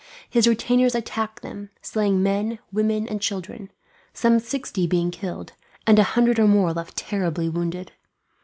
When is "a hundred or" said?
5.99-6.47